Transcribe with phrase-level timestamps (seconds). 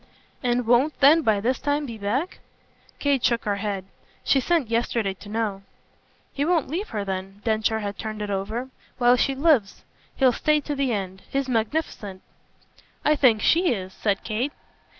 [0.41, 2.39] "And won't then by this time be back?"
[2.97, 3.85] Kate shook her head.
[4.23, 5.61] "She sent yesterday to know."
[6.33, 9.83] "He won't leave her then" Densher had turned it over "while she lives.
[10.15, 11.21] He'll stay to the end.
[11.29, 12.23] He's magnificent."
[13.05, 14.53] "I think SHE is," said Kate.